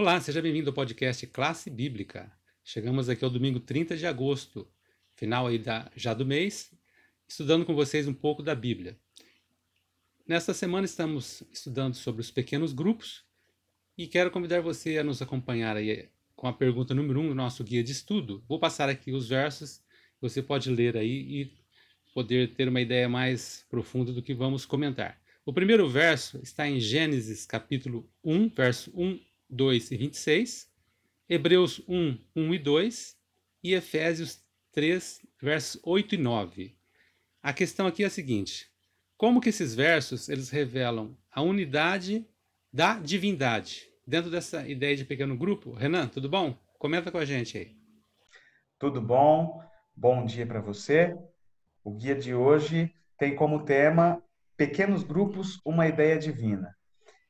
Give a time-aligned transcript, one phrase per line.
[0.00, 2.30] Olá, seja bem-vindo ao podcast Classe Bíblica.
[2.62, 4.64] Chegamos aqui ao domingo 30 de agosto,
[5.16, 6.72] final aí da, já do mês,
[7.26, 8.96] estudando com vocês um pouco da Bíblia.
[10.24, 13.24] Nesta semana estamos estudando sobre os pequenos grupos
[13.96, 17.34] e quero convidar você a nos acompanhar aí com a pergunta número 1 um do
[17.34, 18.44] nosso guia de estudo.
[18.46, 19.82] Vou passar aqui os versos,
[20.20, 21.52] você pode ler aí e
[22.14, 25.20] poder ter uma ideia mais profunda do que vamos comentar.
[25.44, 30.70] O primeiro verso está em Gênesis capítulo 1, verso 1, 2 e 26,
[31.28, 33.16] Hebreus 1, 1 e 2
[33.62, 36.78] e Efésios 3, versos 8 e 9.
[37.42, 38.70] A questão aqui é a seguinte:
[39.16, 42.26] como que esses versos eles revelam a unidade
[42.72, 43.88] da divindade?
[44.08, 45.74] dentro dessa ideia de pequeno grupo.
[45.74, 46.56] Renan, tudo bom?
[46.78, 47.76] Comenta com a gente aí.
[48.78, 49.60] Tudo bom?
[49.94, 51.14] Bom dia para você.
[51.84, 54.22] O guia de hoje tem como tema
[54.56, 56.74] Pequenos grupos, uma ideia divina.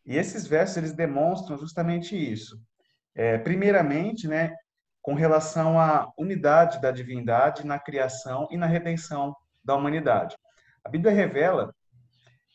[0.09, 2.59] E esses versos eles demonstram justamente isso.
[3.15, 4.57] É, primeiramente, né,
[5.03, 10.35] com relação à unidade da divindade na criação e na redenção da humanidade.
[10.83, 11.75] A Bíblia revela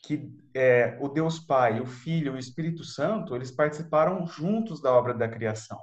[0.02, 4.92] que é, o Deus Pai, o Filho e o Espírito Santo, eles participaram juntos da
[4.92, 5.78] obra da criação.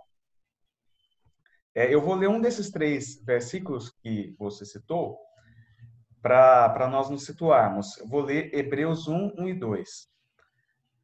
[1.73, 5.17] É, eu vou ler um desses três versículos que você citou,
[6.22, 7.97] para nós nos situarmos.
[7.97, 10.11] Eu vou ler Hebreus 1, 1 e 2.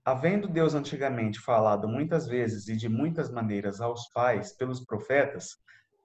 [0.08, 5.58] Havendo Deus antigamente falado muitas vezes e de muitas maneiras aos pais pelos profetas,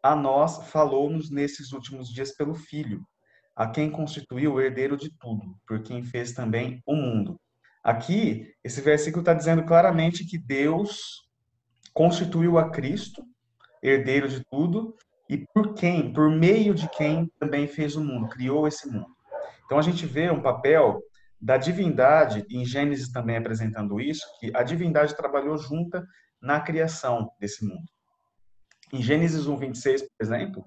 [0.02, 3.06] a nós falou-nos nesses últimos dias pelo Filho,
[3.54, 7.40] a quem constituiu o herdeiro de tudo, por quem fez também o mundo.
[7.80, 11.22] Aqui, esse versículo está dizendo claramente que Deus
[11.94, 13.22] constituiu a Cristo,
[13.80, 14.96] herdeiro de tudo,
[15.28, 19.14] e por quem, por meio de quem também fez o mundo, criou esse mundo.
[19.64, 21.00] Então a gente vê um papel
[21.42, 26.06] da divindade, em Gênesis também apresentando isso, que a divindade trabalhou junta
[26.40, 27.82] na criação desse mundo.
[28.92, 30.64] Em Gênesis 1, 26, por exemplo,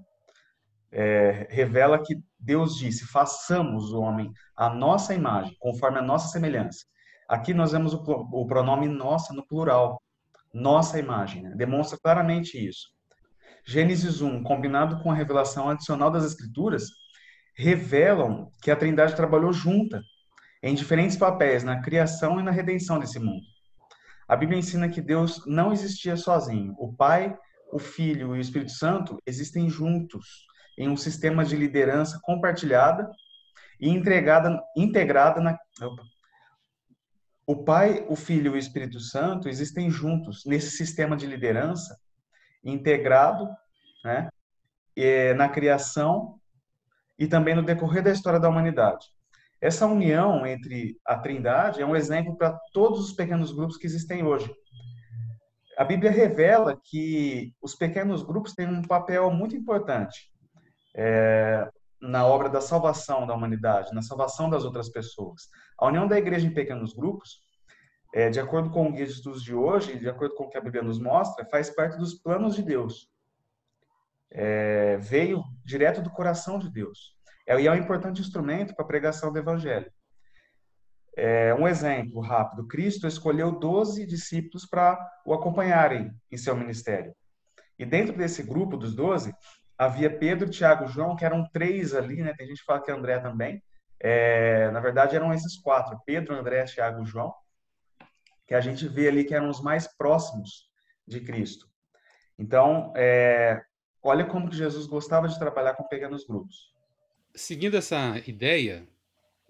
[0.92, 6.86] é, revela que Deus disse: façamos o homem a nossa imagem, conforme a nossa semelhança.
[7.30, 10.02] Aqui nós vemos o, o pronome nossa no plural,
[10.54, 11.54] nossa imagem, né?
[11.56, 12.90] demonstra claramente isso.
[13.66, 16.90] Gênesis 1, combinado com a revelação adicional das Escrituras,
[17.56, 20.02] revelam que a Trindade trabalhou junta,
[20.66, 23.46] em diferentes papéis, na criação e na redenção desse mundo.
[24.28, 26.74] A Bíblia ensina que Deus não existia sozinho.
[26.80, 27.38] O Pai,
[27.72, 30.26] o Filho e o Espírito Santo existem juntos
[30.76, 33.08] em um sistema de liderança compartilhada
[33.80, 35.56] e entregada, integrada na.
[37.46, 41.96] O Pai, o Filho e o Espírito Santo existem juntos nesse sistema de liderança
[42.64, 43.48] integrado
[44.04, 44.30] né,
[45.36, 46.40] na criação
[47.20, 49.15] e também no decorrer da história da humanidade.
[49.66, 54.24] Essa união entre a Trindade é um exemplo para todos os pequenos grupos que existem
[54.24, 54.48] hoje.
[55.76, 60.32] A Bíblia revela que os pequenos grupos têm um papel muito importante
[60.96, 61.68] é,
[62.00, 65.50] na obra da salvação da humanidade, na salvação das outras pessoas.
[65.80, 67.40] A união da igreja em pequenos grupos,
[68.14, 70.60] é, de acordo com o guia de estudos de hoje, de acordo com o que
[70.60, 73.10] a Bíblia nos mostra, faz parte dos planos de Deus.
[74.30, 77.15] É, veio direto do coração de Deus.
[77.46, 79.92] É, e é um importante instrumento para a pregação do evangelho.
[81.18, 87.16] É, um exemplo rápido: Cristo escolheu 12 discípulos para o acompanharem em seu ministério.
[87.78, 89.34] E dentro desse grupo dos 12,
[89.78, 92.34] havia Pedro, Tiago, João, que eram três ali, né?
[92.34, 93.64] Tem gente que fala que André também.
[94.00, 97.34] É, na verdade, eram esses quatro: Pedro, André, Tiago, João,
[98.46, 100.70] que a gente vê ali que eram os mais próximos
[101.08, 101.68] de Cristo.
[102.38, 103.64] Então, é,
[104.04, 106.75] olha como que Jesus gostava de trabalhar com pequenos grupos.
[107.36, 108.88] Seguindo essa ideia,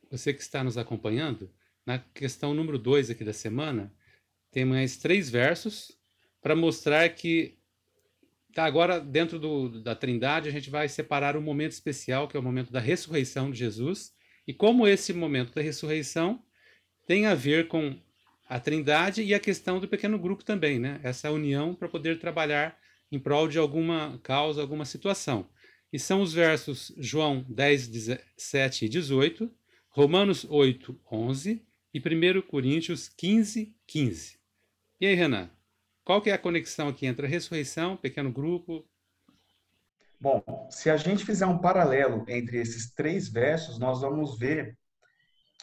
[0.09, 1.51] você que está nos acompanhando,
[1.85, 3.93] na questão número dois aqui da semana,
[4.51, 5.91] tem mais três versos
[6.41, 7.57] para mostrar que
[8.55, 12.39] Tá, agora dentro do, da Trindade a gente vai separar um momento especial, que é
[12.39, 14.13] o momento da ressurreição de Jesus,
[14.47, 16.41] e como esse momento da ressurreição
[17.05, 17.99] tem a ver com
[18.47, 21.01] a Trindade e a questão do pequeno grupo também, né?
[21.03, 22.77] Essa união para poder trabalhar
[23.11, 25.49] em prol de alguma causa, alguma situação.
[25.91, 29.51] E são os versos João 10, 17 e 18,
[29.89, 34.37] Romanos 8, 11 e 1 Coríntios 15, 15.
[34.99, 35.49] E aí, Renan?
[36.03, 38.85] Qual que é a conexão aqui entre a ressurreição, pequeno grupo?
[40.19, 44.77] Bom, se a gente fizer um paralelo entre esses três versos, nós vamos ver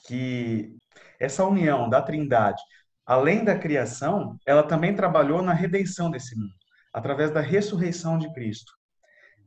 [0.07, 0.77] que
[1.21, 2.63] essa união da Trindade,
[3.07, 6.55] além da criação, ela também trabalhou na redenção desse mundo,
[6.93, 8.73] através da ressurreição de Cristo.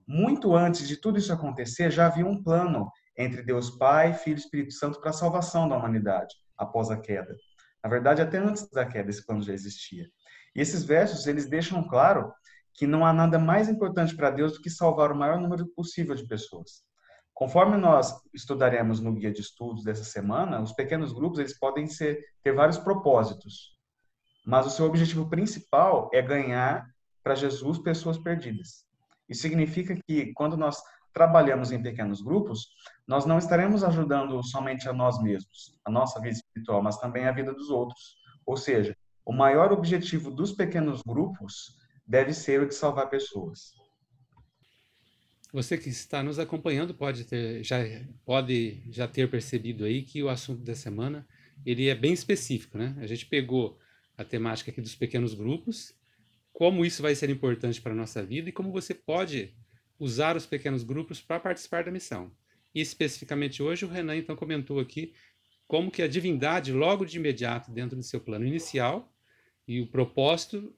[0.08, 4.40] Muito antes de tudo isso acontecer, já havia um plano entre Deus Pai, Filho e
[4.40, 7.36] Espírito Santo para a salvação da humanidade após a queda.
[7.84, 10.08] Na verdade, até antes da queda, esse plano já existia.
[10.56, 12.32] E esses versos, eles deixam claro
[12.74, 16.14] que não há nada mais importante para Deus do que salvar o maior número possível
[16.14, 16.84] de pessoas.
[17.34, 22.24] Conforme nós estudaremos no guia de estudos dessa semana, os pequenos grupos eles podem ser,
[22.42, 23.76] ter vários propósitos,
[24.46, 26.88] mas o seu objetivo principal é ganhar
[27.24, 28.86] para Jesus pessoas perdidas.
[29.28, 30.82] Isso significa que quando nós
[31.14, 32.68] trabalhamos em pequenos grupos,
[33.08, 37.32] nós não estaremos ajudando somente a nós mesmos, a nossa vida espiritual, mas também a
[37.32, 38.18] vida dos outros.
[38.46, 38.96] Ou seja,
[39.26, 43.74] o maior objetivo dos pequenos grupos deve ser o de salvar pessoas.
[45.54, 47.78] Você que está nos acompanhando pode ter já
[48.26, 51.26] pode já ter percebido aí que o assunto da semana
[51.66, 52.94] ele é bem específico, né?
[53.00, 53.80] A gente pegou
[54.18, 55.96] a temática aqui dos pequenos grupos,
[56.56, 59.54] como isso vai ser importante para a nossa vida e como você pode
[60.00, 62.32] usar os pequenos grupos para participar da missão.
[62.74, 65.14] E especificamente hoje o Renan então comentou aqui
[65.68, 69.14] como que a divindade logo de imediato dentro do seu plano inicial
[69.68, 70.74] e o propósito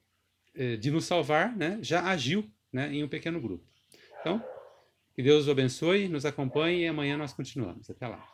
[0.56, 3.64] eh, de nos salvar, né, já agiu, né, em um pequeno grupo.
[4.20, 4.44] Então,
[5.14, 7.88] que Deus o abençoe, nos acompanhe e amanhã nós continuamos.
[7.88, 8.28] Até lá.